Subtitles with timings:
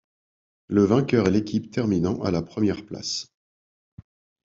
[0.67, 3.27] Le vainqueur est l'équipe terminant à la première place.